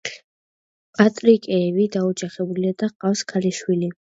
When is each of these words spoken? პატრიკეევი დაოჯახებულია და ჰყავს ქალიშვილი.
პატრიკეევი 0.99 1.87
დაოჯახებულია 1.99 2.77
და 2.83 2.93
ჰყავს 2.95 3.25
ქალიშვილი. 3.35 3.97